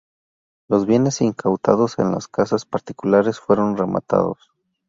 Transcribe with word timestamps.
Los 0.67 0.87
bienes 0.87 1.21
incautados 1.21 1.99
en 1.99 2.11
las 2.11 2.27
casas 2.27 2.65
particulares 2.65 3.39
fueron 3.39 3.77
rematados. 3.77 4.49